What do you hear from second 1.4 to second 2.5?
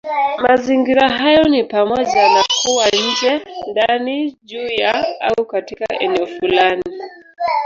ni pamoja na